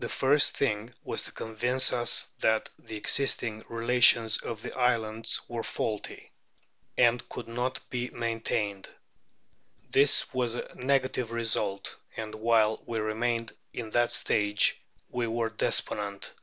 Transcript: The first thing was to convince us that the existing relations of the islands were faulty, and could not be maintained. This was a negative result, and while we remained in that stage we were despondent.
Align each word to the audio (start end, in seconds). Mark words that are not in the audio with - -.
The 0.00 0.08
first 0.08 0.56
thing 0.56 0.92
was 1.04 1.22
to 1.22 1.30
convince 1.30 1.92
us 1.92 2.28
that 2.40 2.70
the 2.76 2.96
existing 2.96 3.62
relations 3.68 4.38
of 4.38 4.62
the 4.62 4.76
islands 4.76 5.42
were 5.46 5.62
faulty, 5.62 6.32
and 6.98 7.28
could 7.28 7.46
not 7.46 7.78
be 7.88 8.10
maintained. 8.10 8.88
This 9.88 10.34
was 10.34 10.56
a 10.56 10.74
negative 10.74 11.30
result, 11.30 11.94
and 12.16 12.34
while 12.34 12.82
we 12.84 12.98
remained 12.98 13.52
in 13.72 13.90
that 13.90 14.10
stage 14.10 14.76
we 15.08 15.28
were 15.28 15.50
despondent. 15.50 16.34